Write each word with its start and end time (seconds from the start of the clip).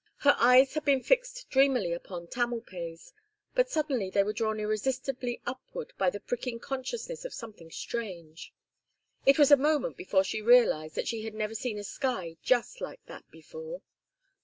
Her 0.21 0.33
eyes 0.39 0.73
had 0.73 0.83
been 0.83 1.03
fixed 1.03 1.47
dreamily 1.51 1.93
upon 1.93 2.25
Tamalpais, 2.25 3.13
but 3.53 3.69
suddenly 3.69 4.09
they 4.09 4.23
were 4.23 4.33
drawn 4.33 4.59
irresistibly 4.59 5.39
upward 5.45 5.93
by 5.99 6.09
the 6.09 6.19
pricking 6.19 6.59
consciousness 6.59 7.23
of 7.23 7.35
something 7.35 7.69
strange. 7.69 8.51
It 9.27 9.37
was 9.37 9.51
a 9.51 9.57
moment 9.57 9.97
before 9.97 10.23
she 10.23 10.41
realized 10.41 10.95
that 10.95 11.07
she 11.07 11.21
had 11.21 11.35
never 11.35 11.53
seen 11.53 11.77
a 11.77 11.83
sky 11.83 12.37
just 12.41 12.81
like 12.81 13.05
that 13.05 13.29
before. 13.29 13.83